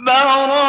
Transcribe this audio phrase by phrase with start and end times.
[0.00, 0.59] بَرَاءَةٌ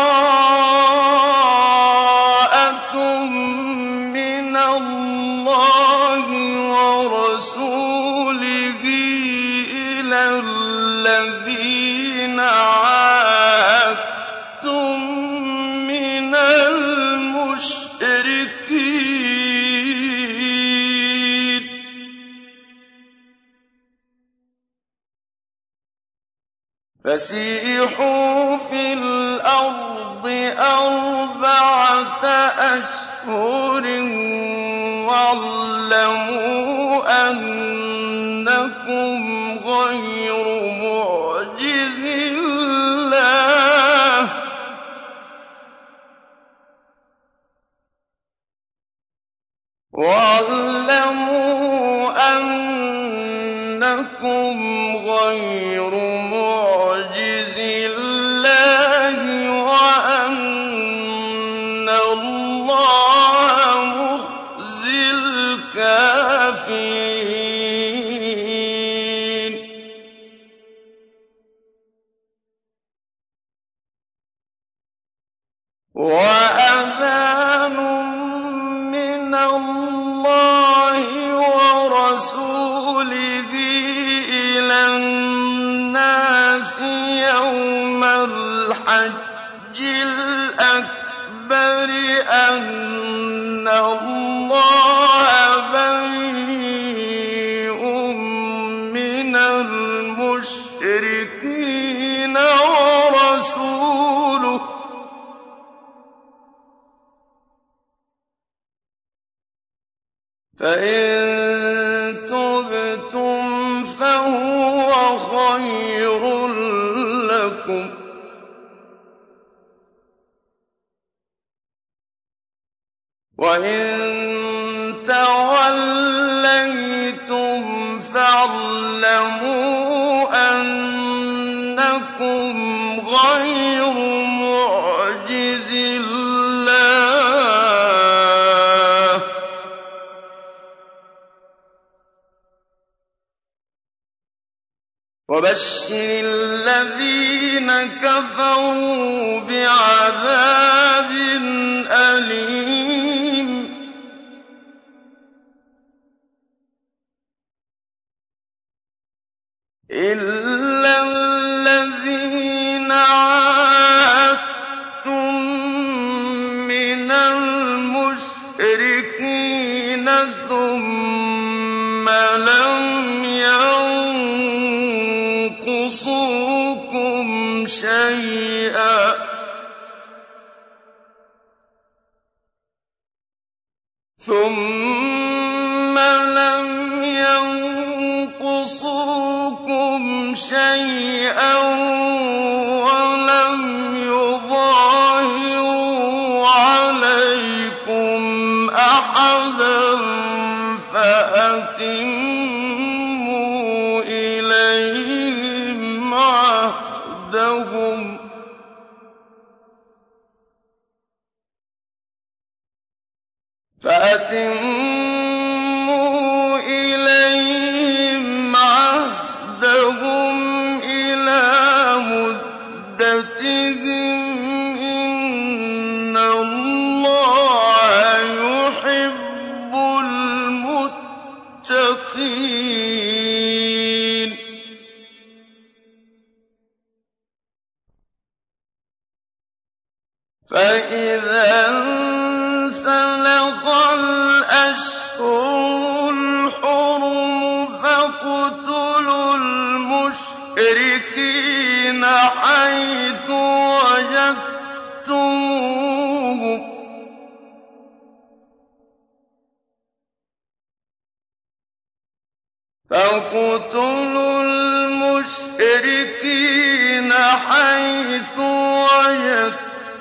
[265.73, 268.39] الْمُشْرِكِينَ حَيْثُ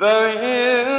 [0.01, 0.90] فَإِن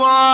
[0.00, 0.29] فَصَدُّوا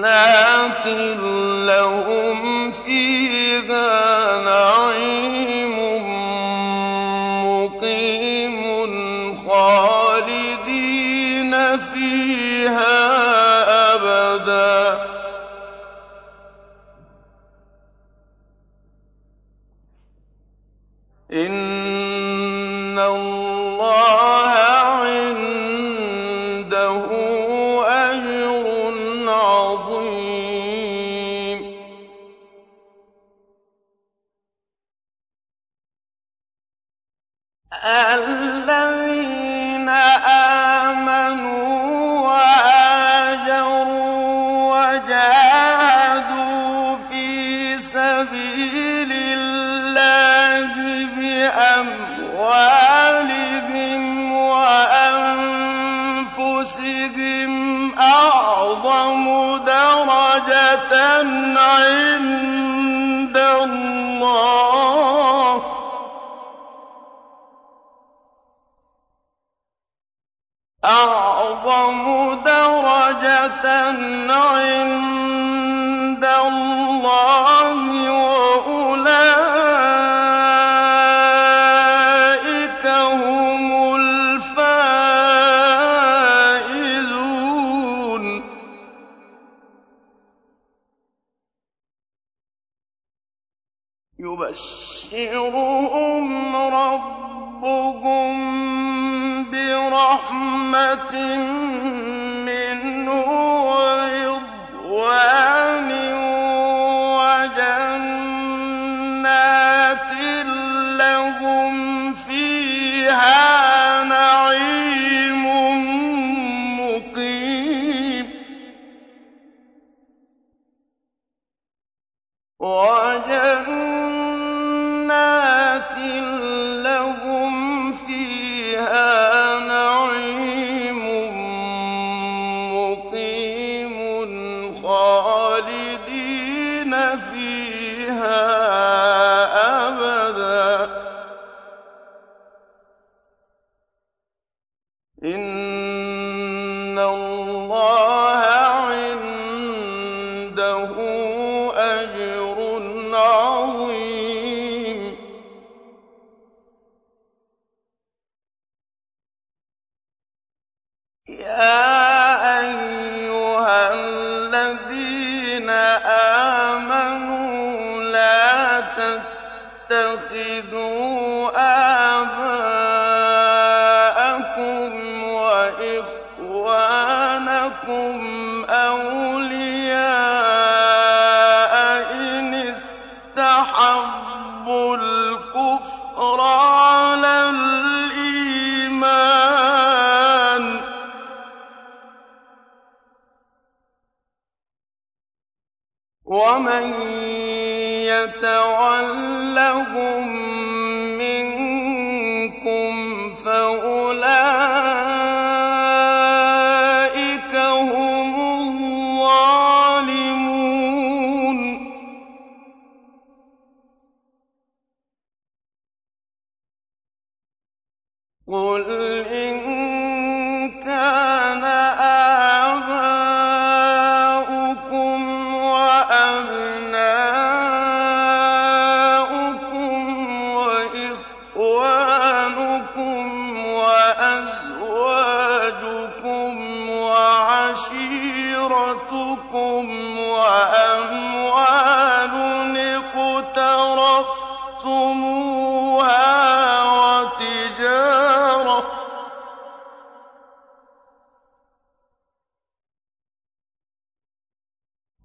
[0.00, 1.20] مُّقِيمٌ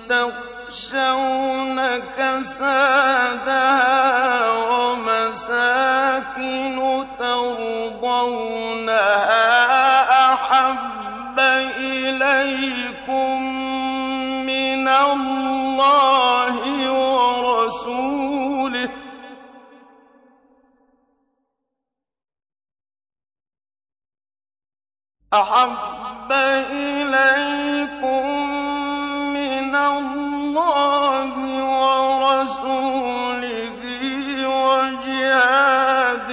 [0.10, 1.80] تَخْشَوْنَ
[2.20, 3.64] كَسَادَهَا
[5.08, 5.98] وَمَسَاكِنُ
[7.20, 8.44] تَرْضَوْنَهَا
[10.34, 11.40] أَحَبَّ
[11.80, 13.42] إِلَيْكُم
[14.44, 16.56] مِّنَ اللَّهِ
[16.92, 18.24] وَرَسُولِهِ
[35.04, 36.32] وَجِهَادٍ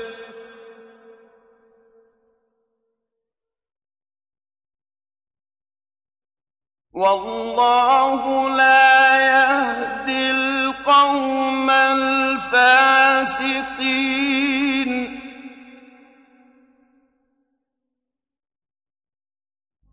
[6.98, 12.98] وَاللَّهُ لَا يَهْدِي الْقَوْمَ الْفَاسِقِينَ.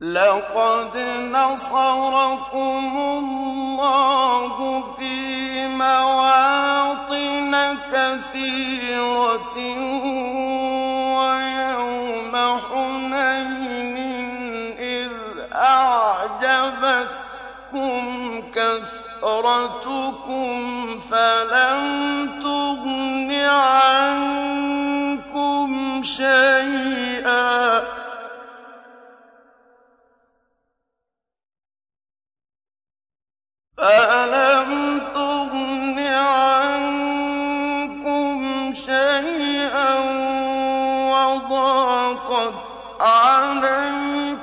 [0.00, 0.96] لَقَدْ
[1.28, 4.56] نَصَرَكُمُ اللَّهُ
[4.96, 7.52] فِي مَوَاطِنَ
[7.92, 9.56] كَثِيرَةٍ
[16.84, 19.00] أَعْجَبَتْكُمْ كَثْرَتُكُمْ
[21.00, 21.84] فَلَمْ
[22.42, 24.72] تُغْنِ عَنكُمْ
[26.02, 27.94] شَيْئًا
[41.12, 42.54] وَضَاقَتْ
[43.00, 44.33] عَلَيْكُمُ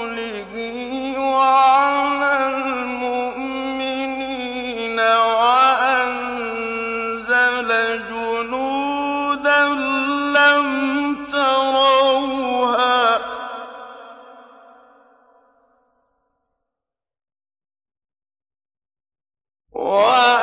[19.96, 20.43] Oh,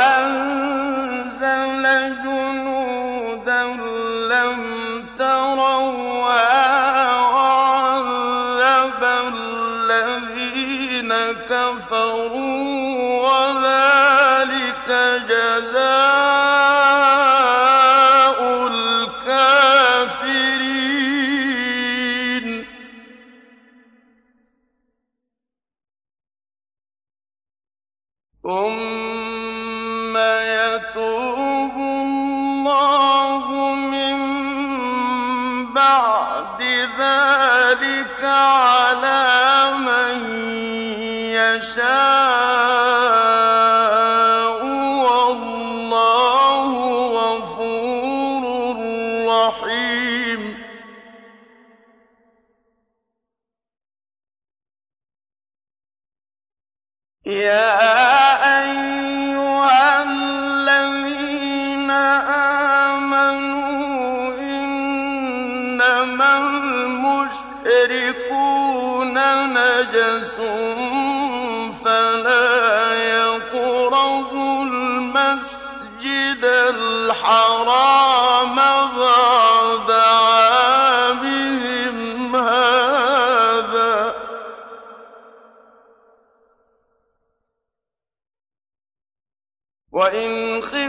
[38.40, 40.34] عَلَىٰ مَن
[41.32, 42.29] يَشَاءُ ۗ.
[77.30, 78.56] الْحَرَامَ
[78.98, 81.36] بَعْدَ عَامِهِمْ
[82.36, 84.14] هَٰذَا ۚ.
[89.92, 90.79] وَإِنْ خِفْتُمْ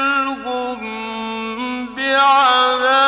[1.97, 3.02] بعذاب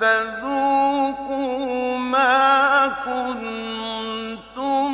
[0.00, 4.90] فذوقوا ما كنتم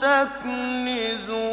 [0.00, 1.52] تكنزون.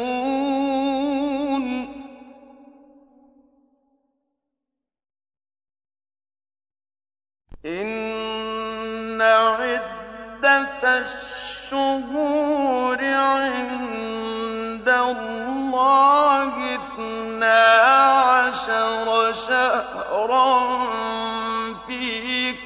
[7.66, 17.64] إن عدة الشهور عند الله اثنا
[18.20, 20.89] عشر شهرا.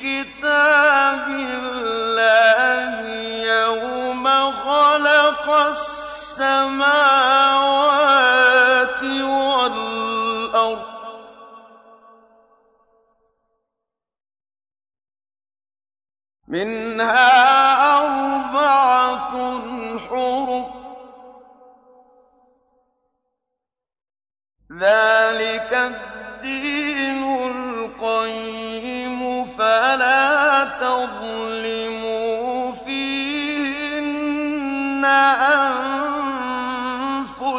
[0.03, 3.01] كتاب الله
[3.45, 6.85] يوم خلق السماوات
[9.03, 10.95] والأرض.
[16.49, 17.31] منها
[17.99, 19.33] أربعة
[19.99, 20.65] حرم
[24.81, 25.14] ذلك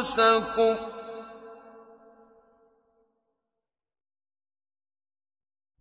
[0.06, 0.76] أنفسكم.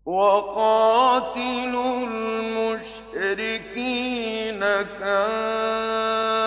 [0.07, 3.31] وقاتلوا المشركين
[5.01, 6.44] كافة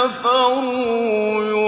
[0.00, 1.59] كَفَرُوا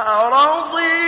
[0.00, 0.99] أَرَضِيتُم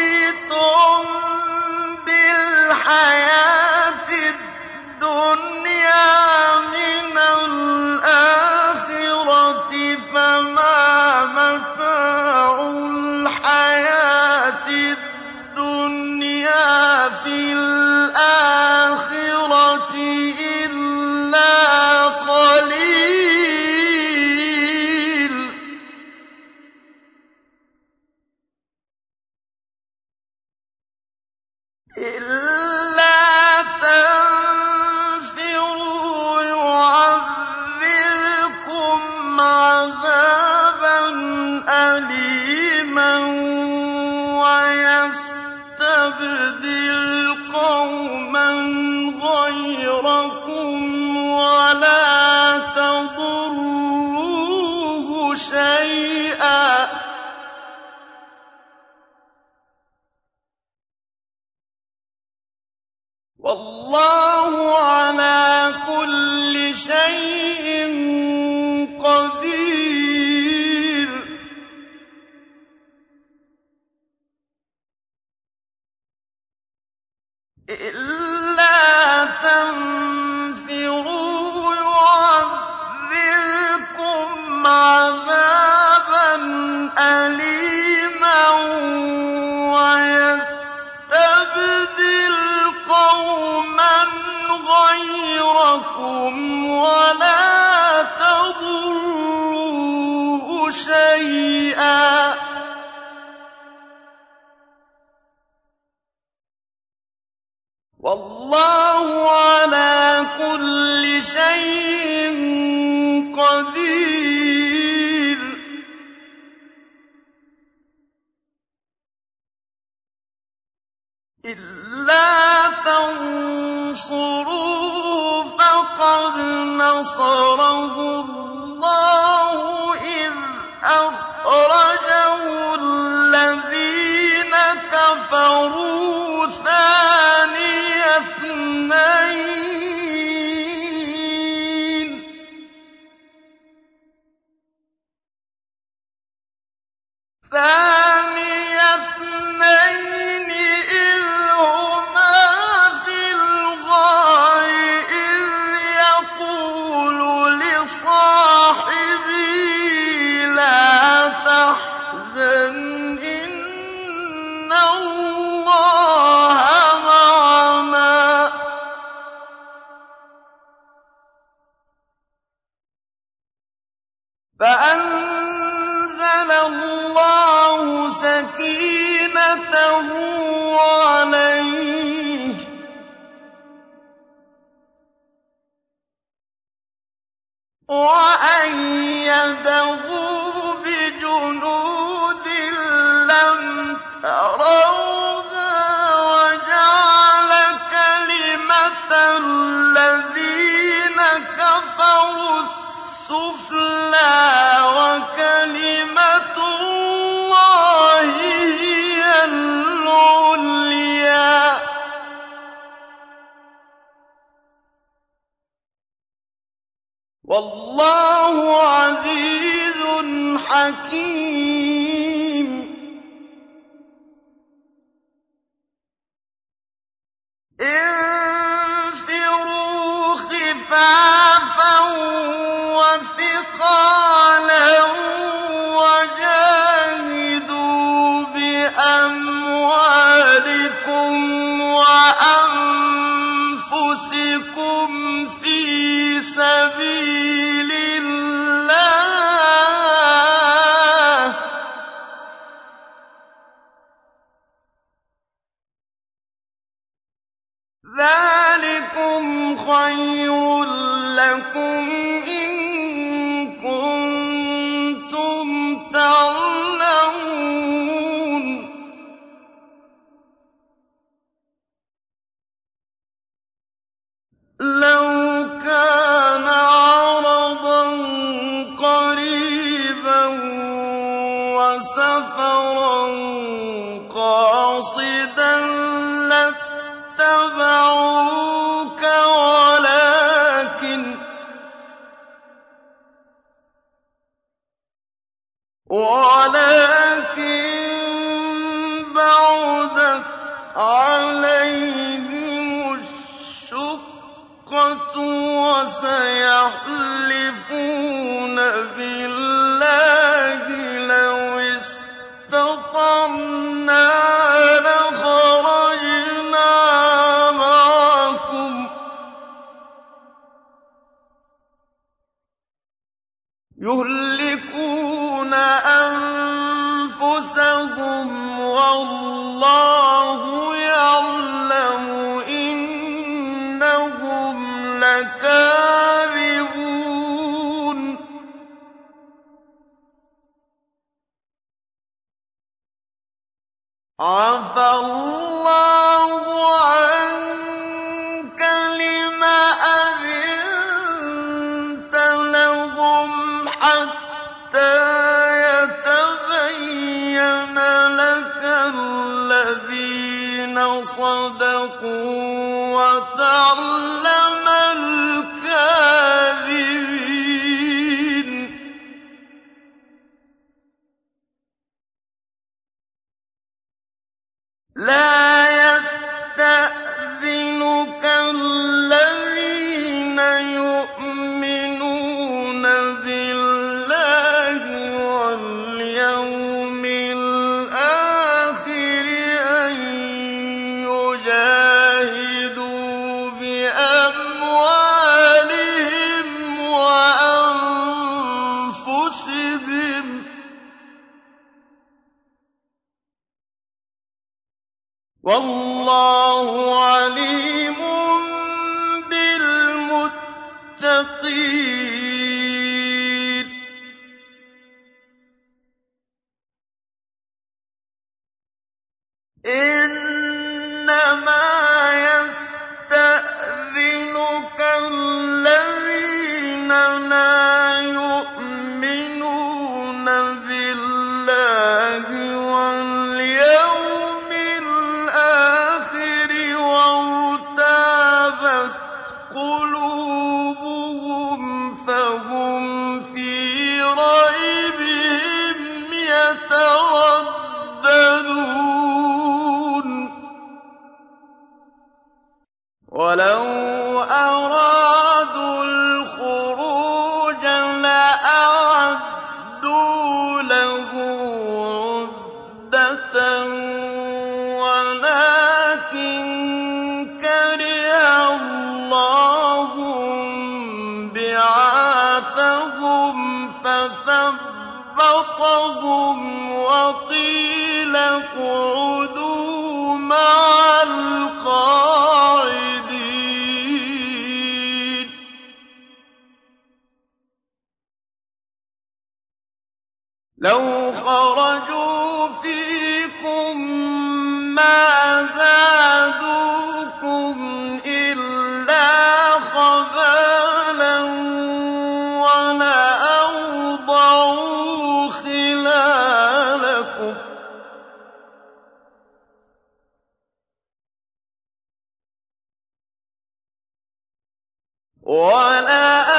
[515.46, 516.53] وَلَا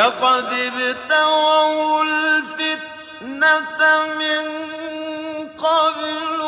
[0.00, 3.80] لقد ابتغوا الفتنة
[4.18, 4.44] من
[5.58, 6.40] قبل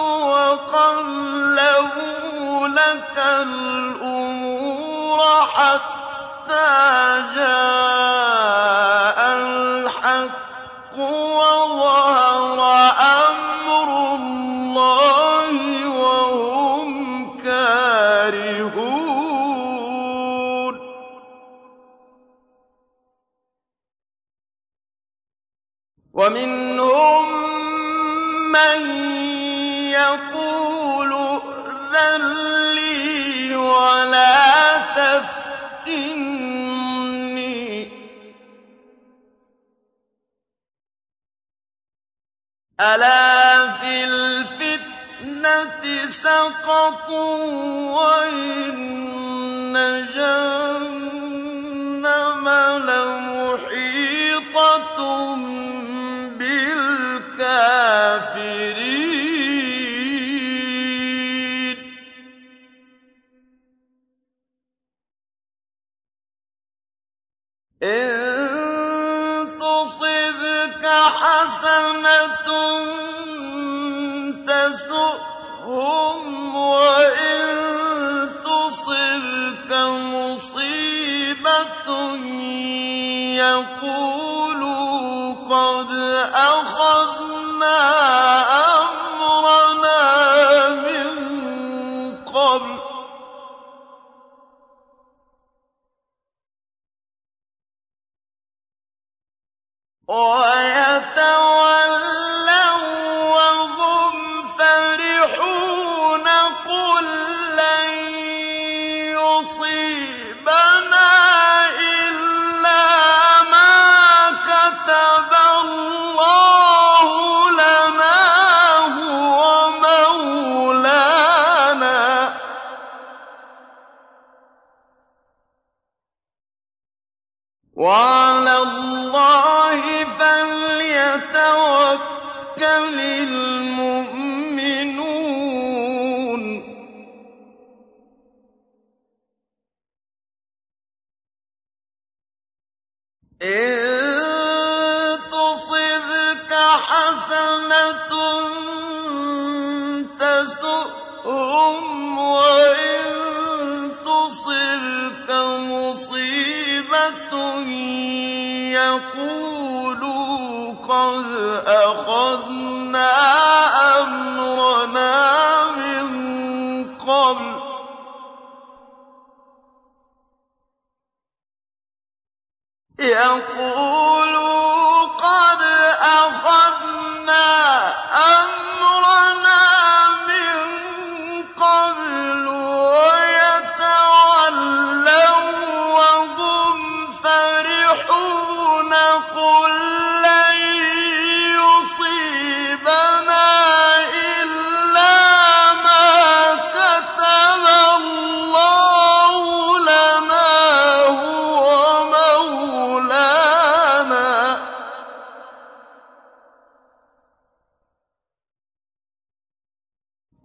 [0.73, 1.89] وقلبوا
[2.69, 5.21] لك الأمور
[5.55, 6.71] حتى
[7.37, 8.22] جاءوا
[47.13, 48.62] وَيْلٌ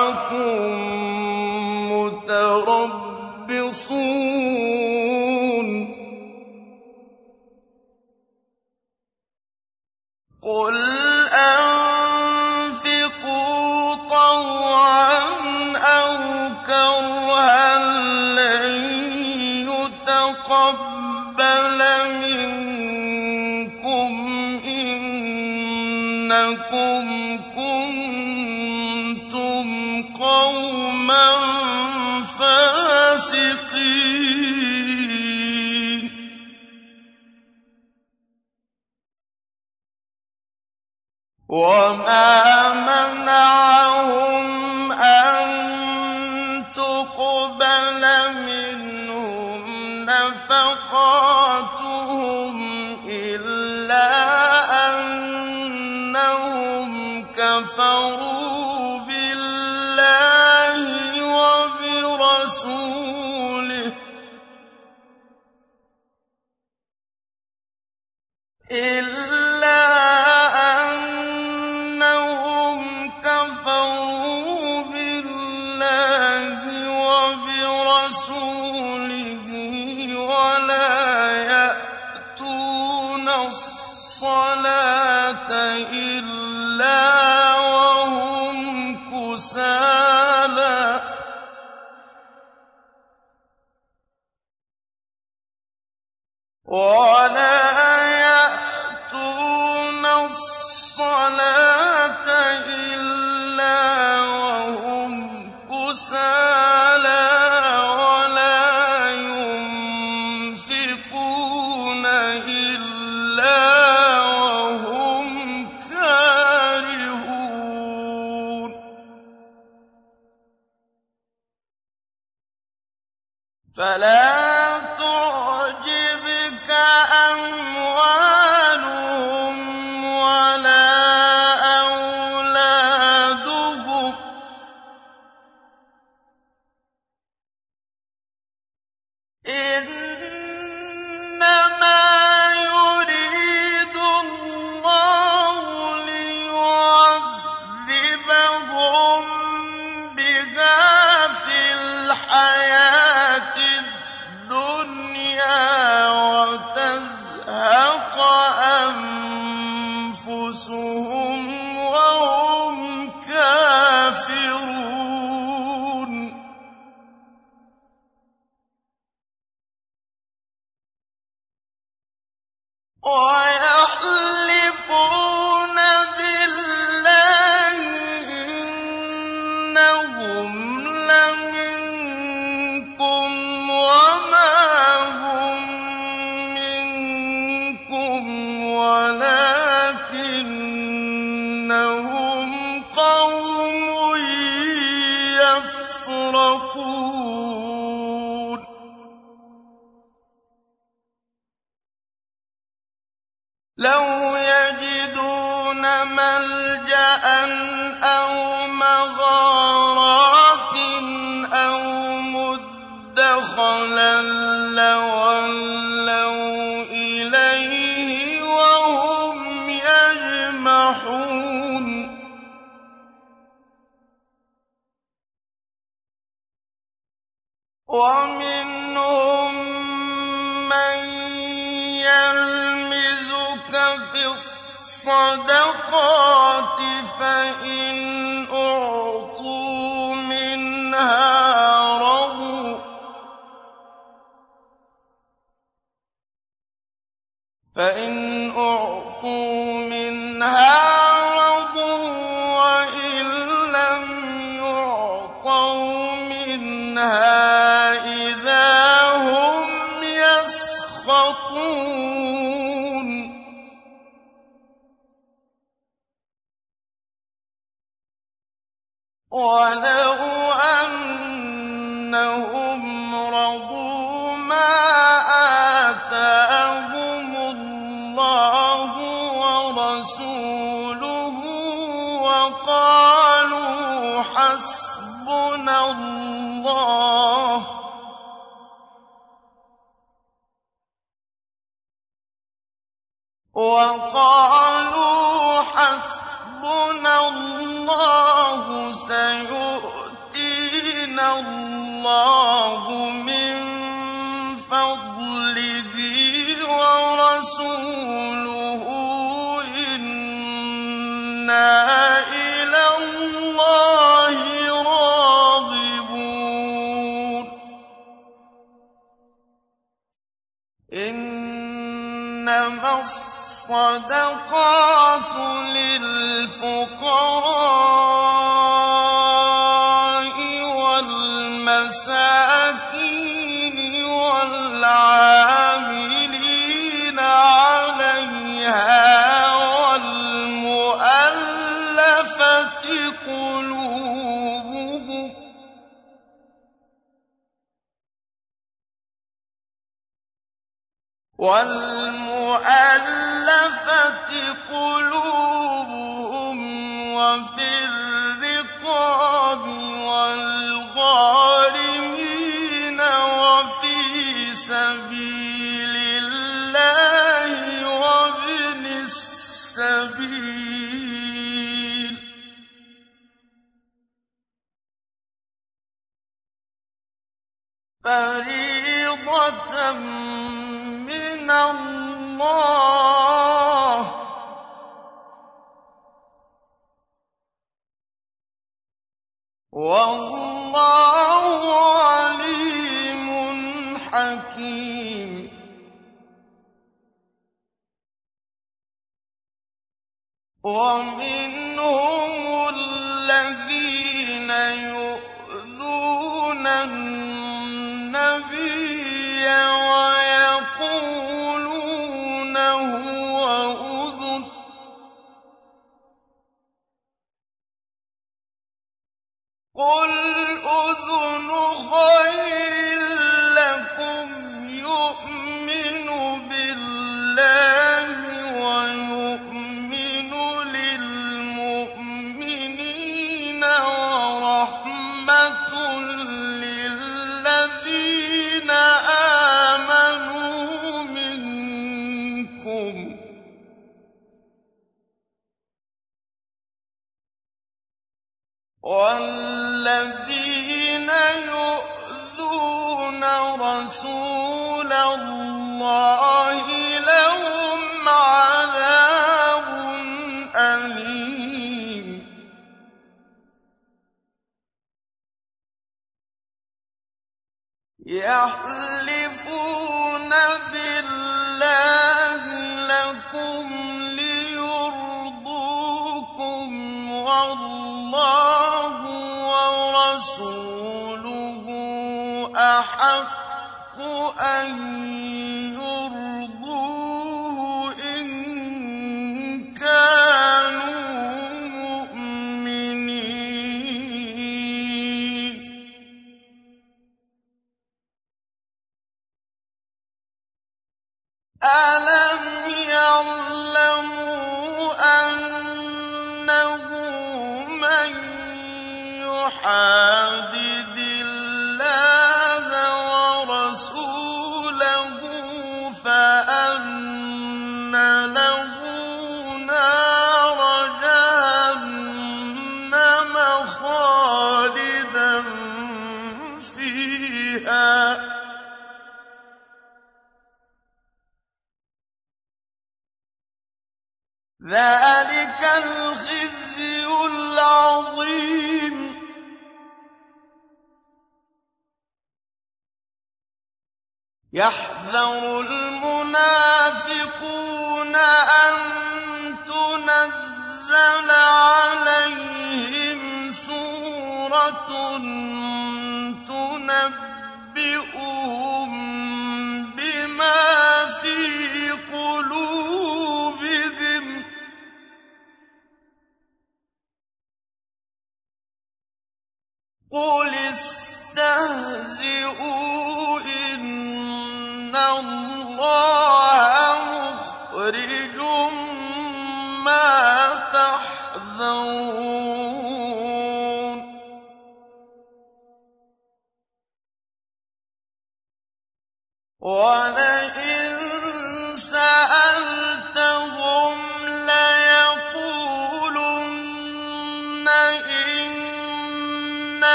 [41.53, 42.42] وما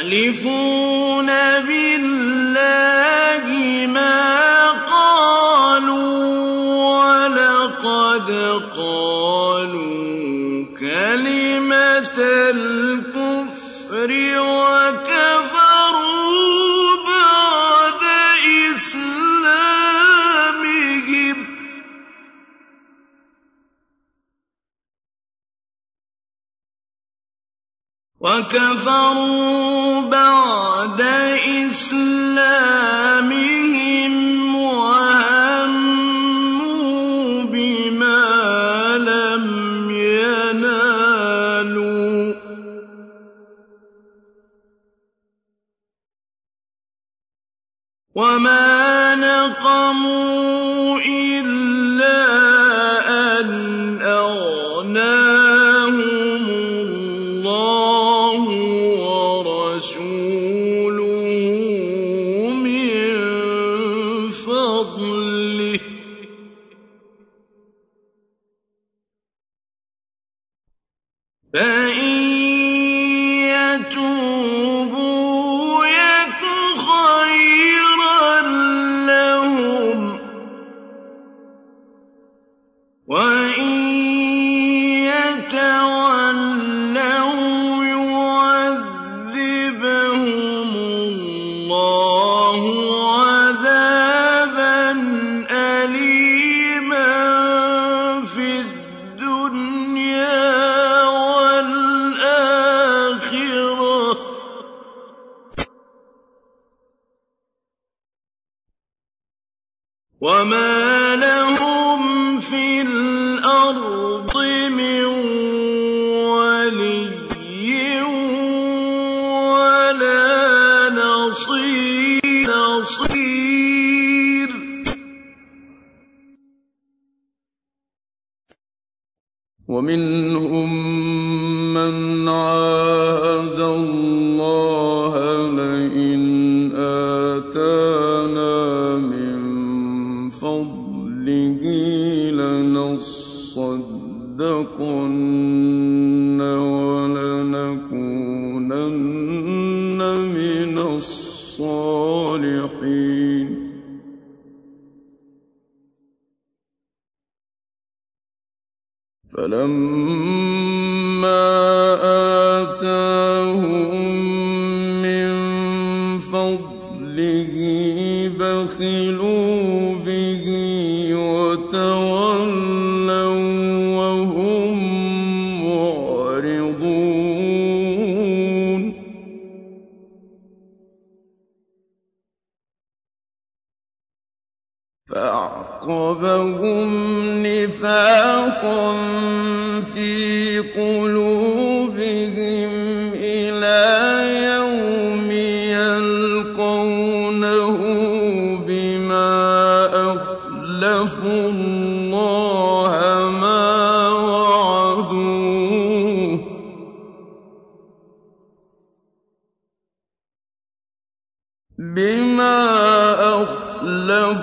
[0.00, 1.26] يحلفون
[1.66, 3.46] بالله
[3.86, 6.20] ما قالوا
[6.88, 8.30] ولقد
[8.76, 12.18] قالوا كلمة
[12.50, 14.10] الكفر
[14.40, 15.60] وكفروا
[17.06, 18.02] بعد
[18.72, 20.20] إسلامهم
[28.20, 29.79] وكفروا
[31.70, 33.30] الإسلام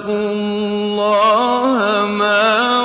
[0.10, 2.77] اللَّهَ مَا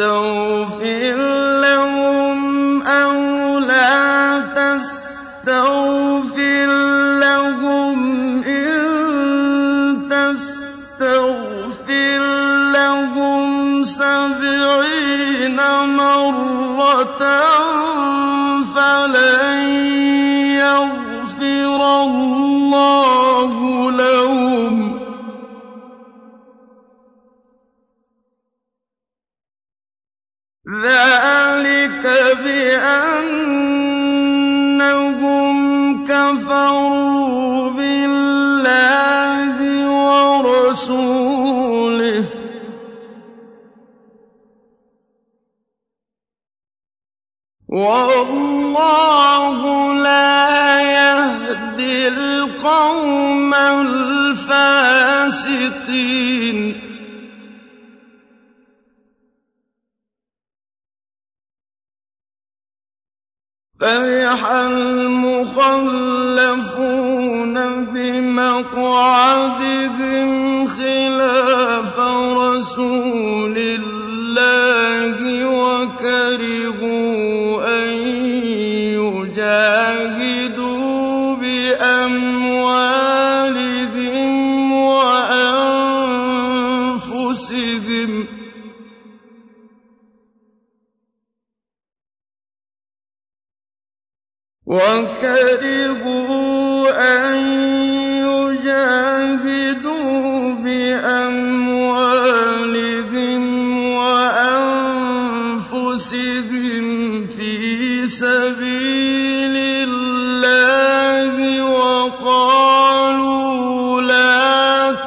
[0.00, 1.17] اسْتَغْفِرْ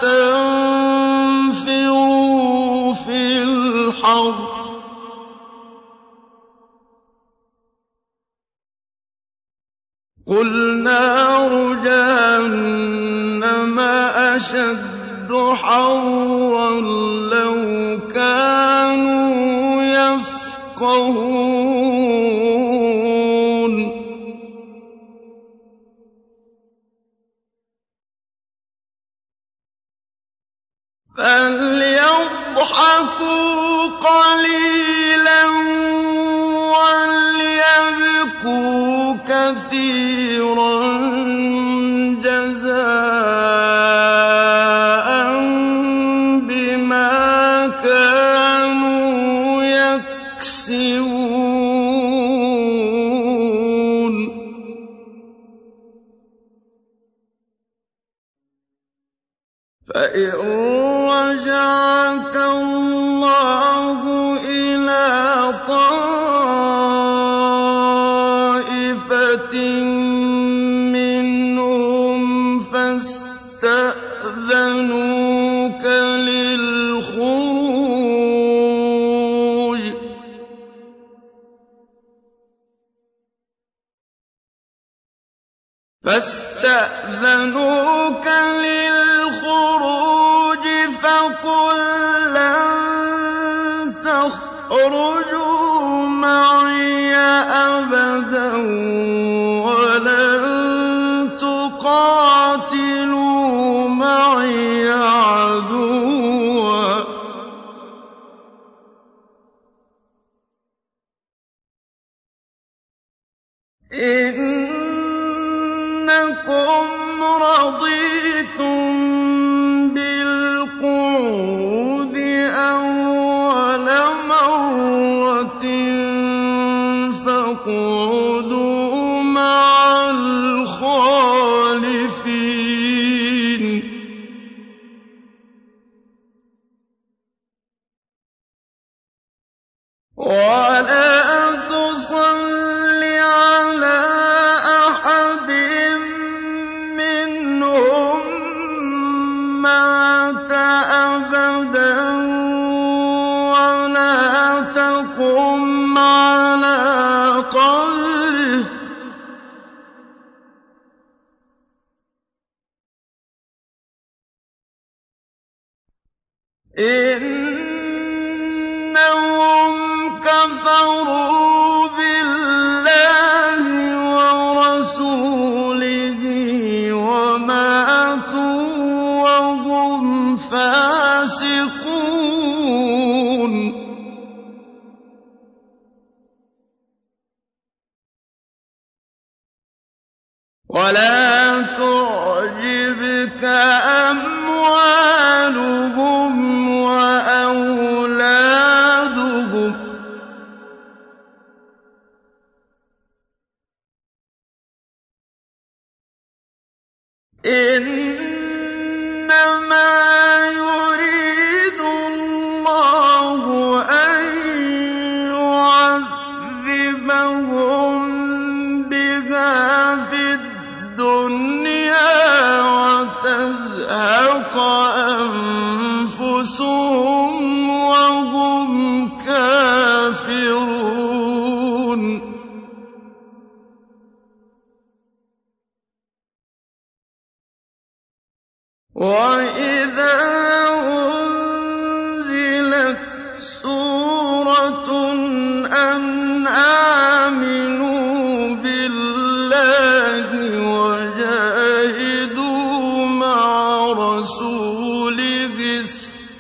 [0.02, 0.31] تَنْفَعُونَ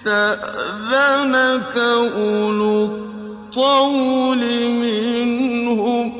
[0.01, 4.41] اسْتَأْذَنَكَ أُولُو الطَّوْلِ
[4.81, 6.13] مِنْهُمْ ۖ.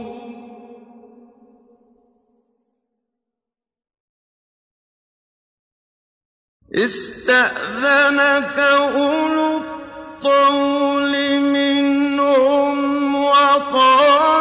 [6.76, 14.41] اسْتَأْذَنَكَ أُولُو الطَّوْلِ مِنْهُمْ وَقَالُوا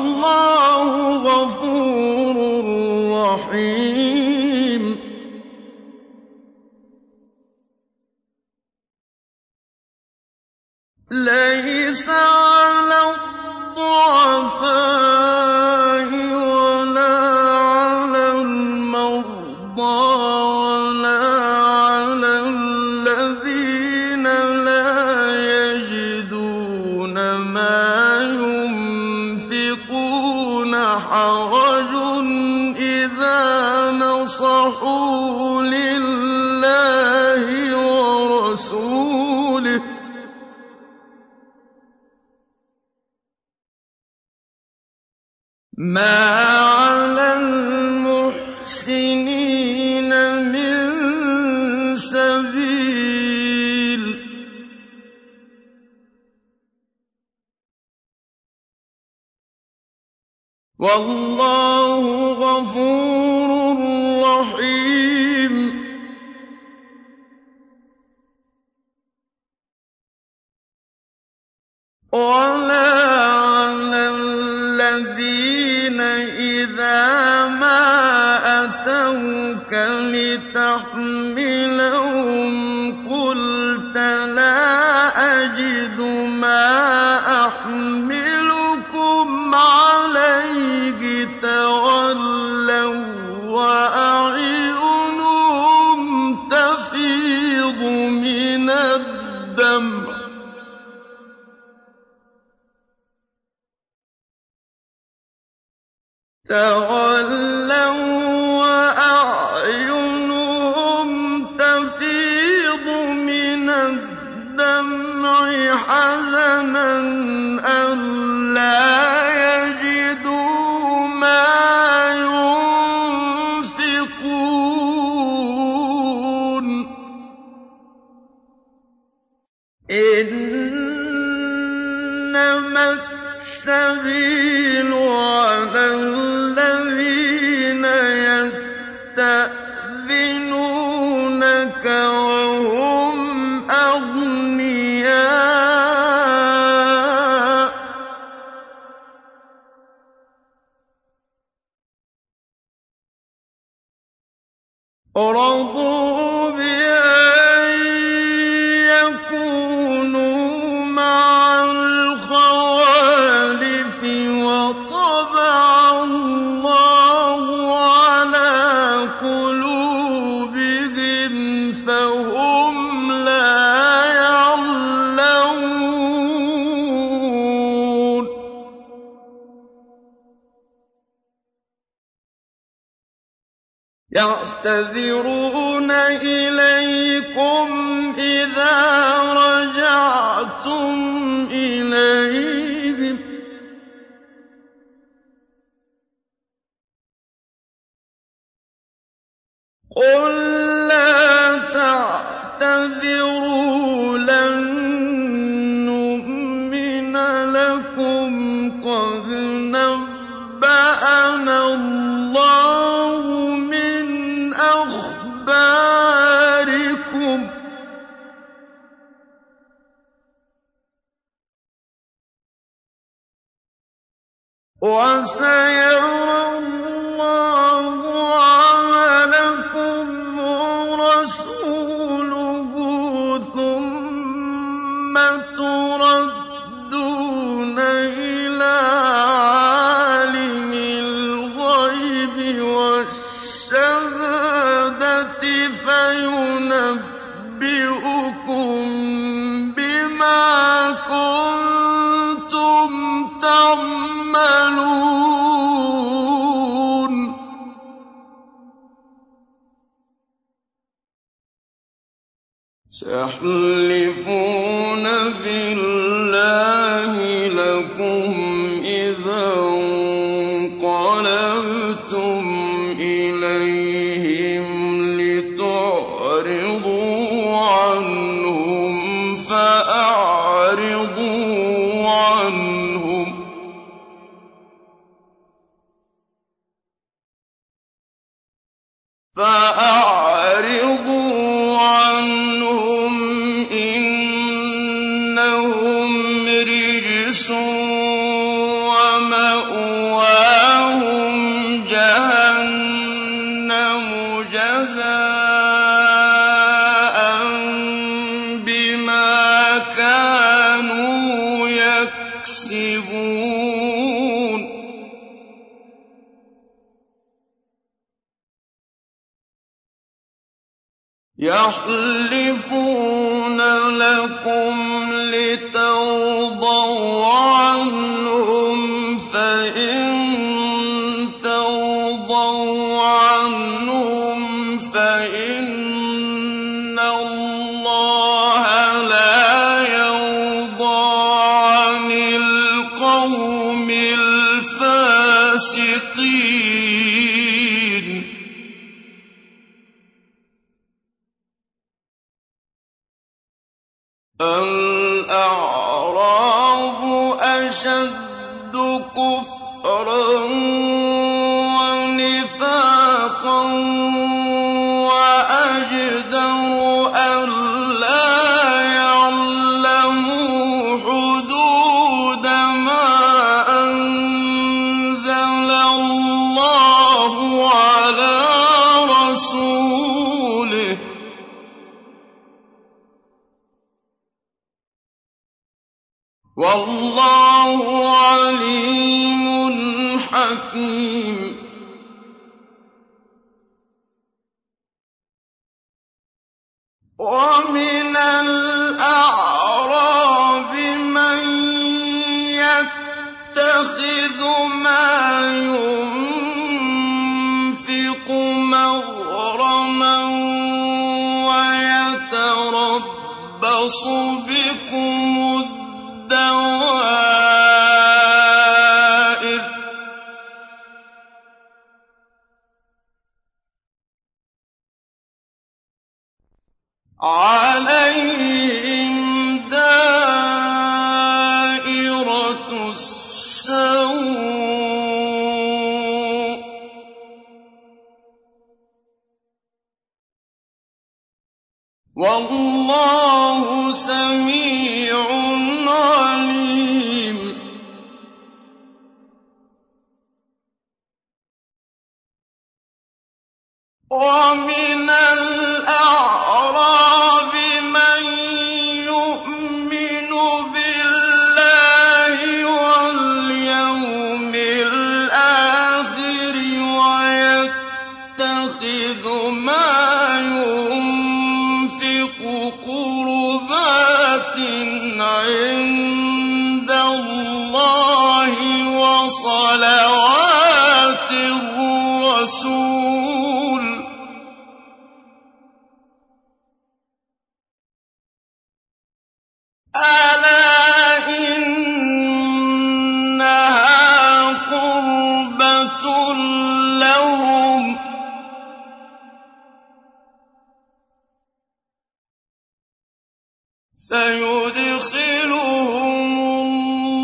[504.10, 505.99] سَيُدْخِلُهُمُ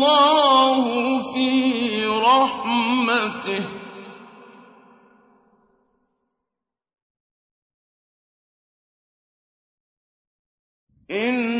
[0.02, 0.84] اللَّهُ
[1.34, 3.68] فِي رَحْمَتِهِ ۗ.
[11.10, 11.55] إِنَّ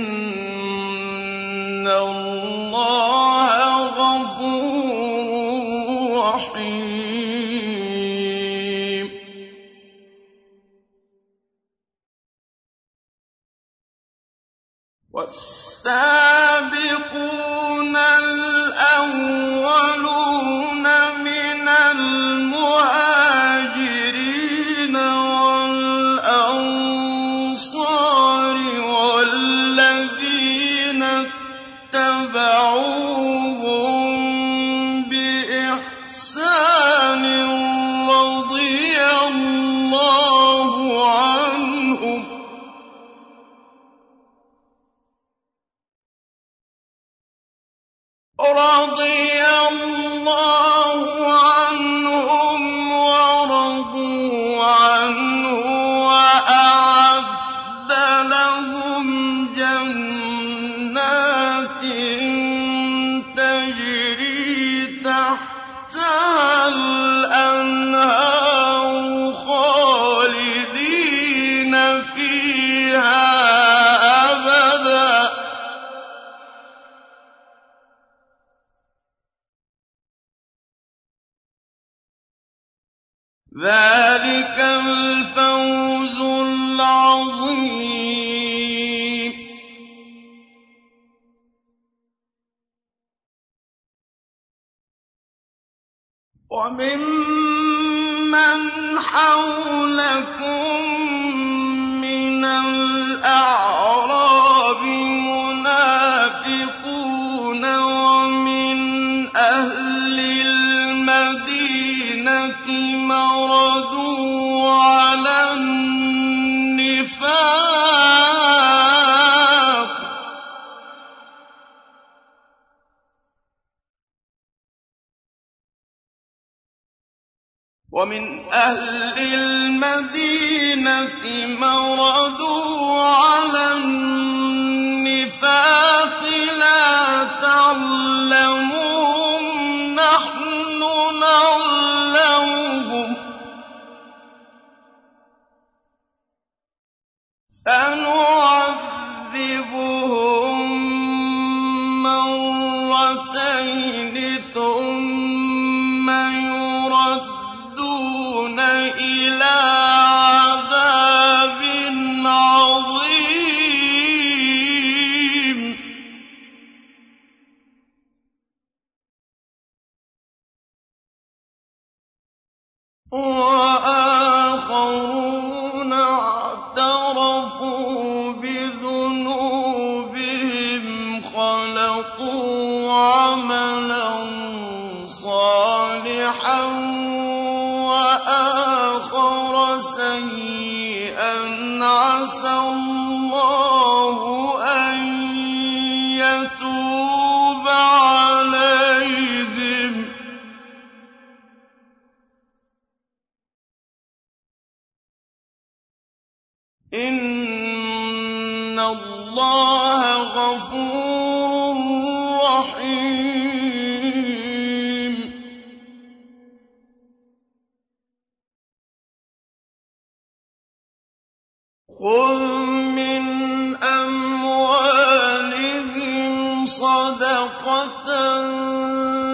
[227.67, 228.47] صدقة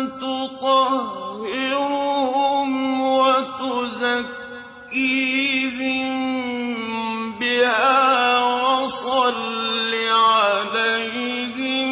[0.08, 1.50] تطهرهم
[3.00, 4.32] وتزكيهم
[7.38, 11.90] بها وصل عليهم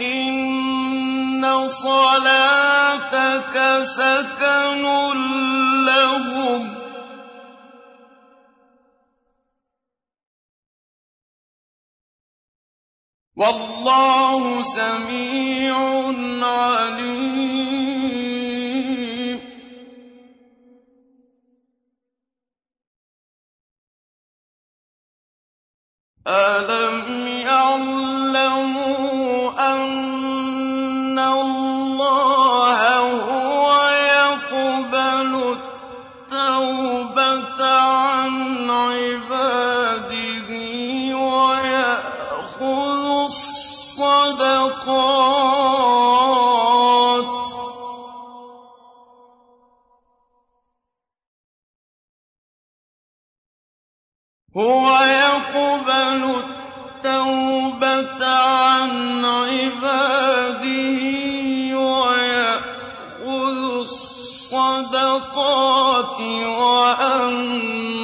[0.00, 4.84] إن صلاتك سكن
[5.84, 6.74] لهم.
[13.36, 15.76] والله والله سميع
[16.42, 17.34] عليم.
[26.26, 28.13] ألم يعلم
[54.56, 56.34] هو يقبل
[57.04, 61.00] التوبة عن عباده
[61.78, 63.58] ويأخذ
[64.54, 65.40] الصدقات
[66.60, 68.03] وأما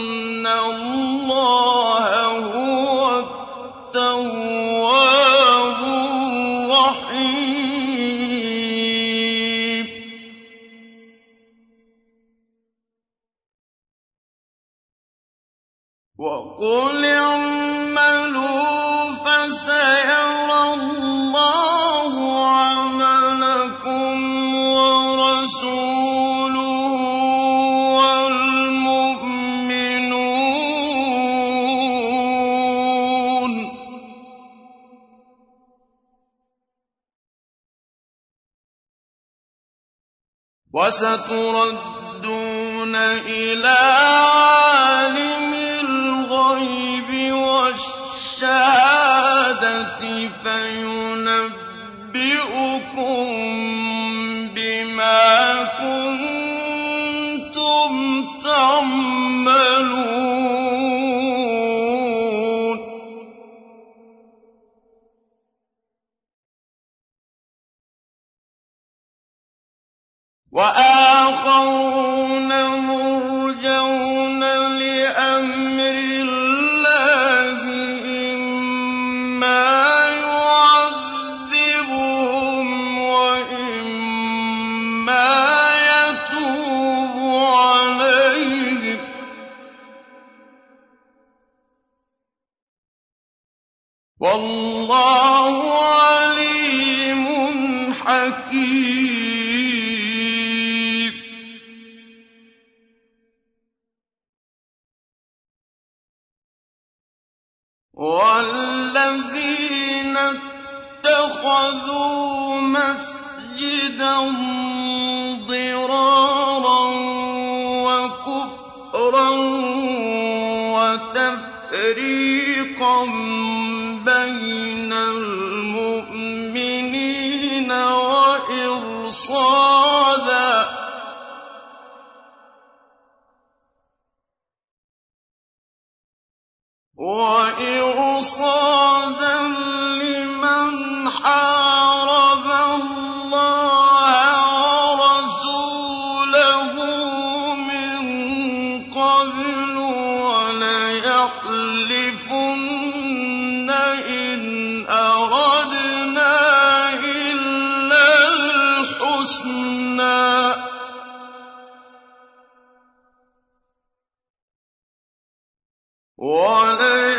[166.60, 167.09] عليه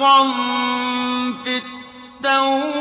[0.00, 2.79] حَقًّا فِي التَّوْرَاةِ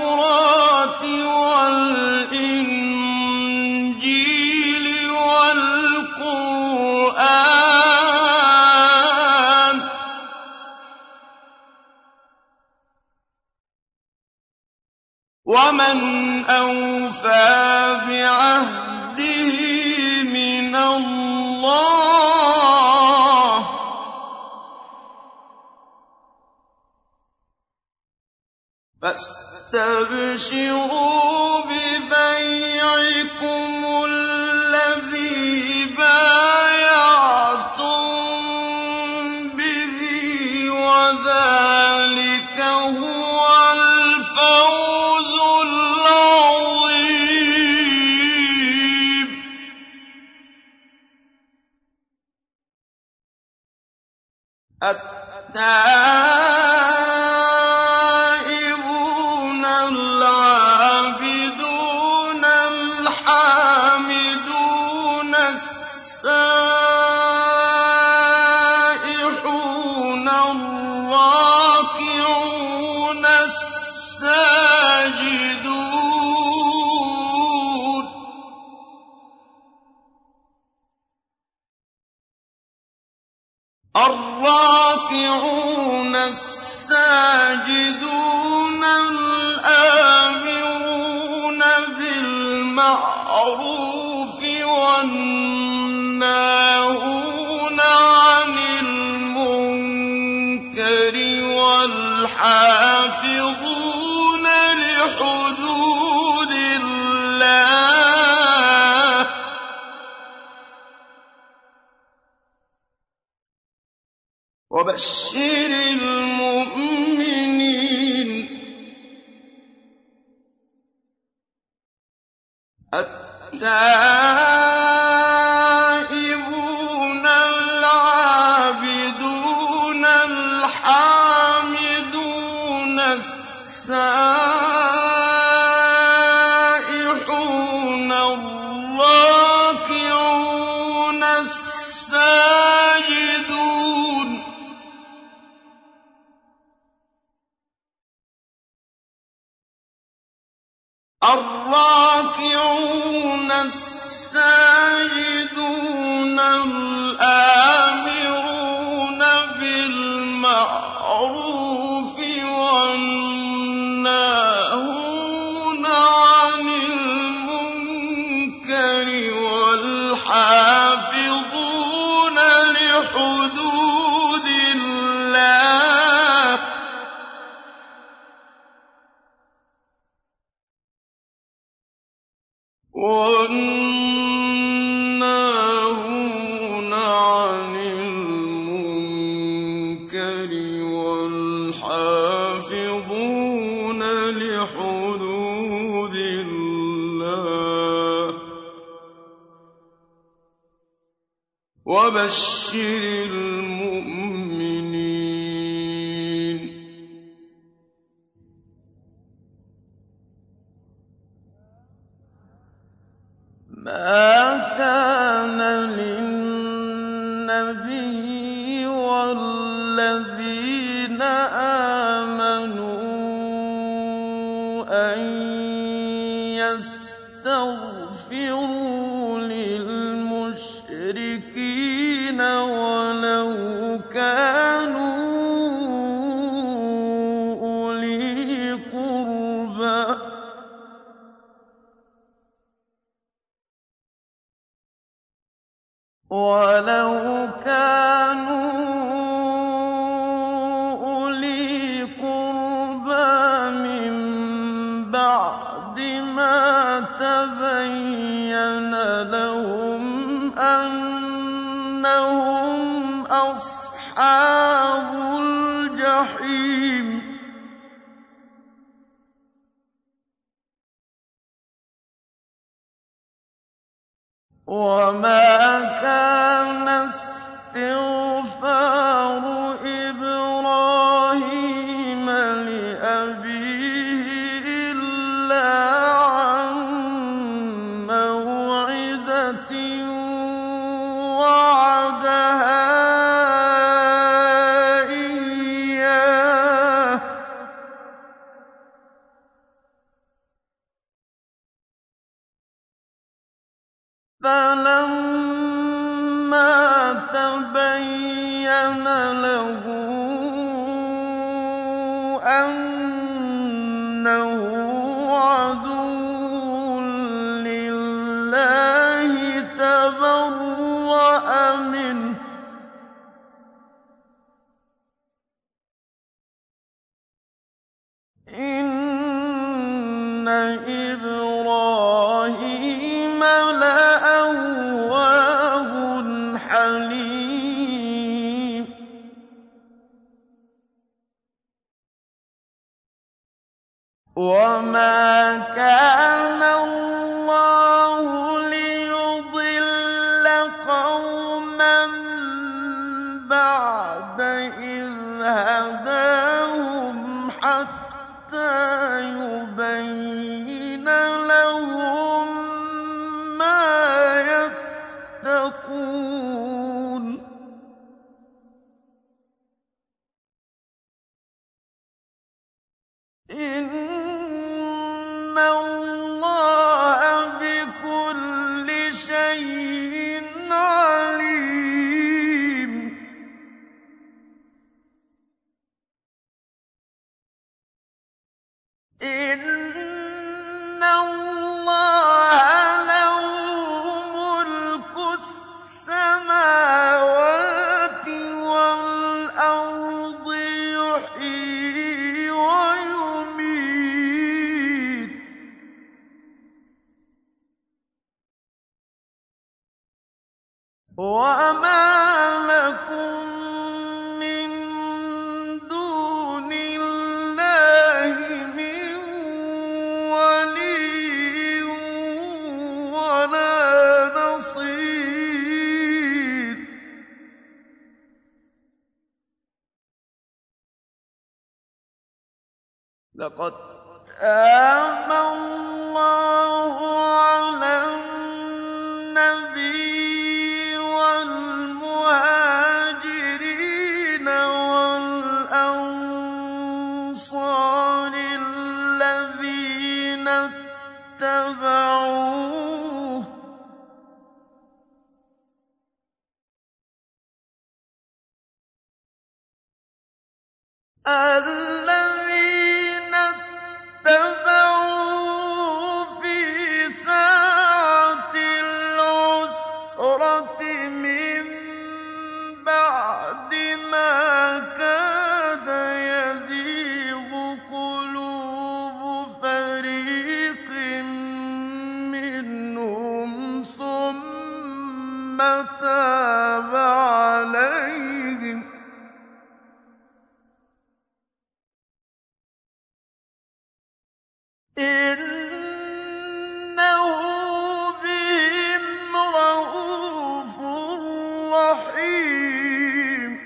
[501.73, 503.59] رَّحِيمٌ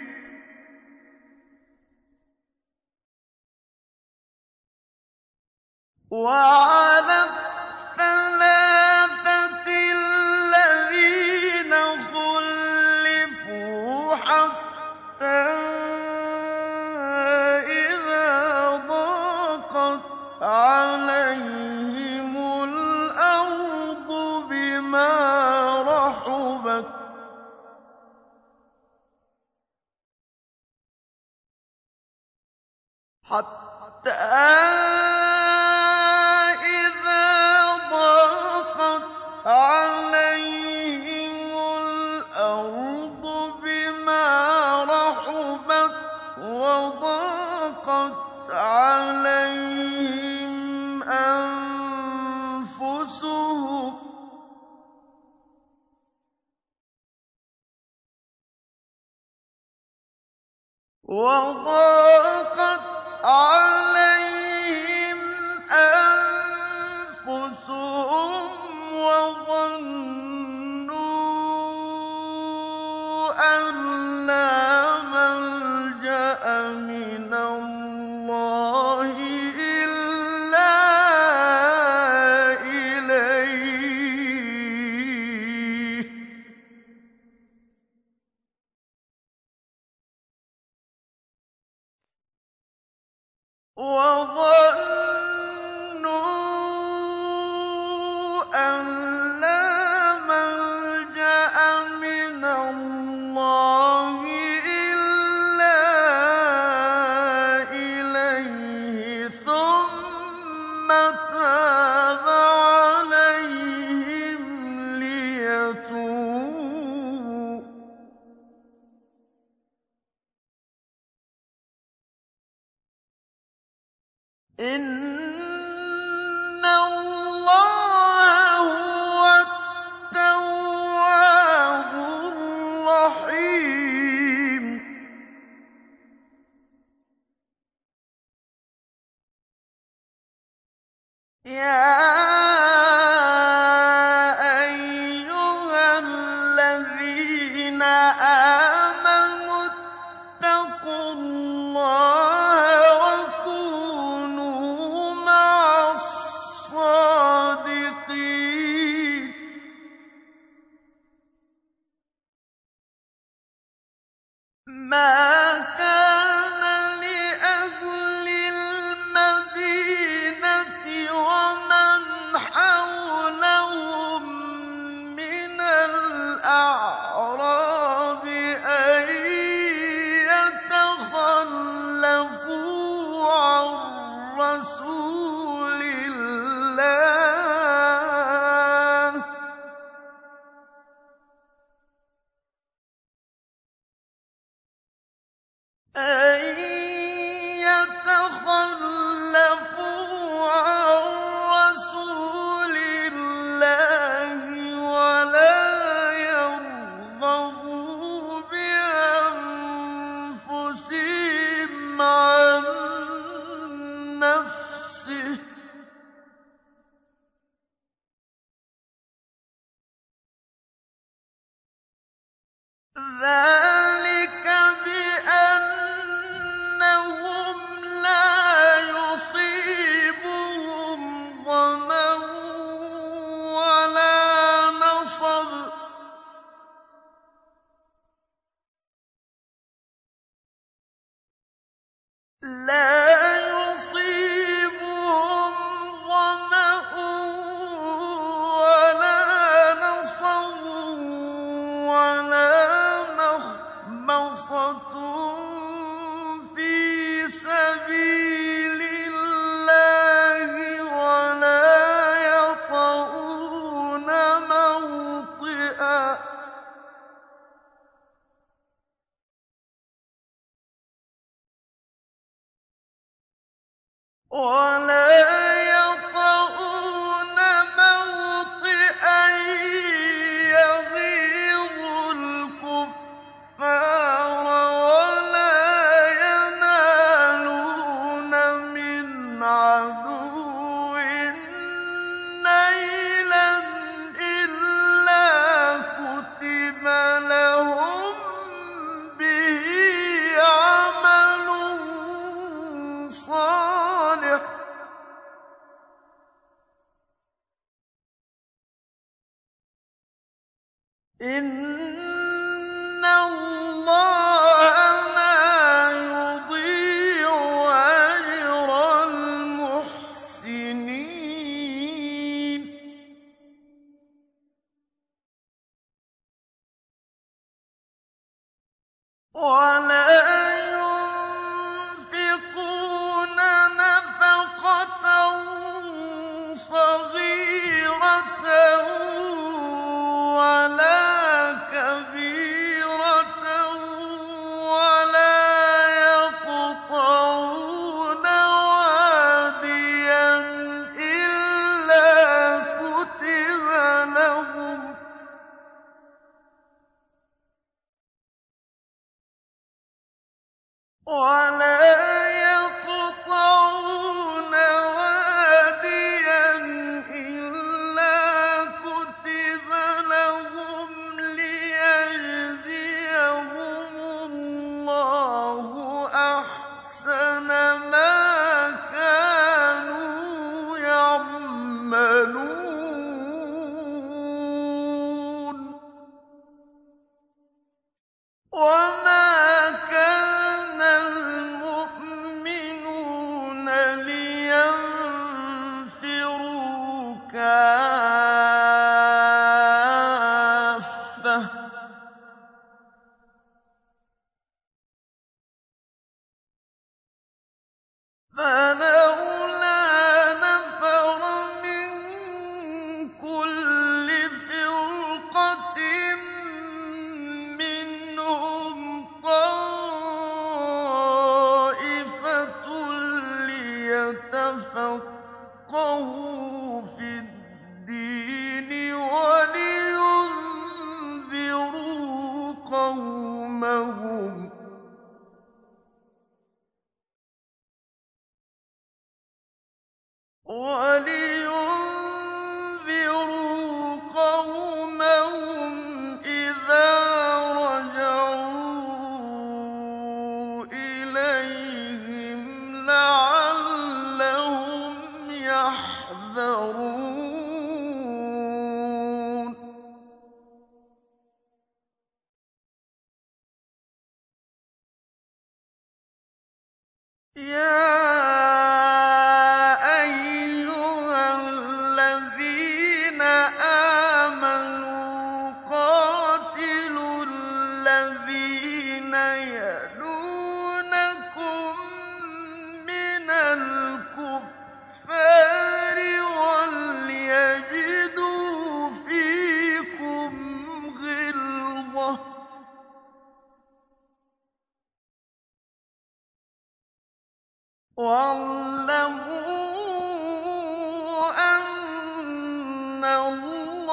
[6.12, 6.62] وَعَلَى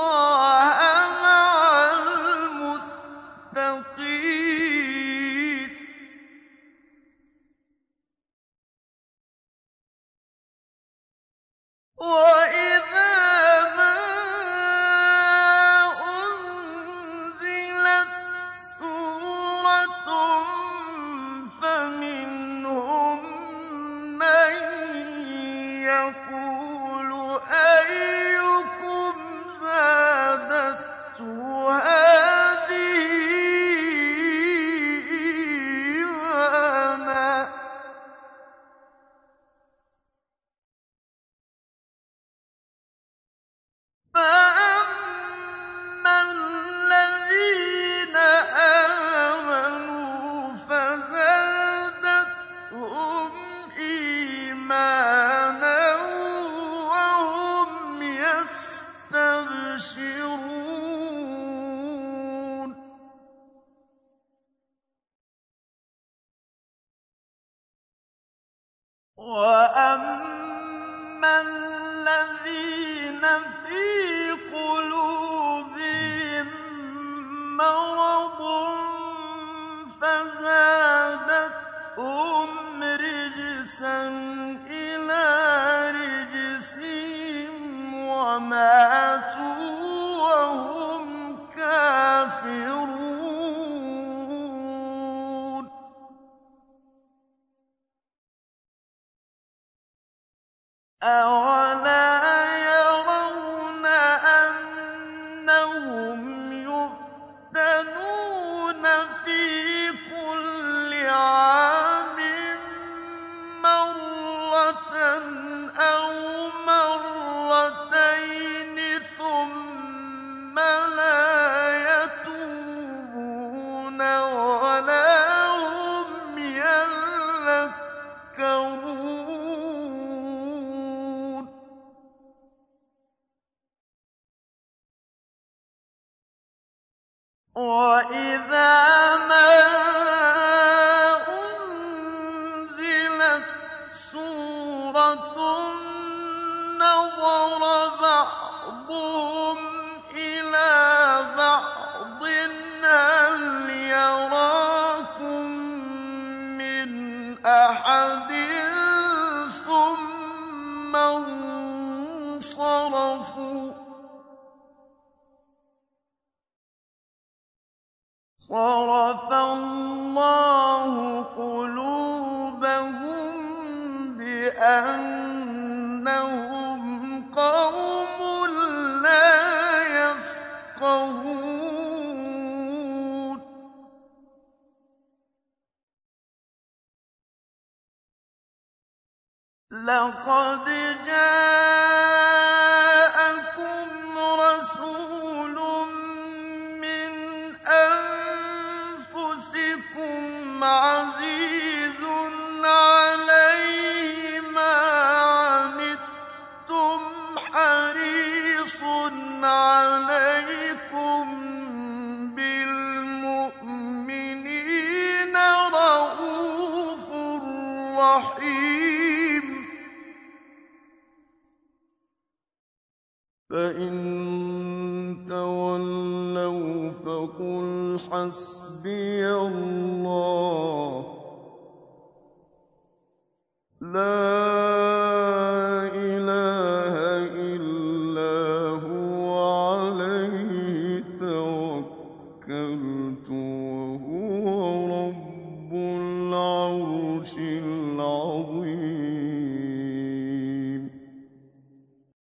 [0.00, 0.39] اللَّهَ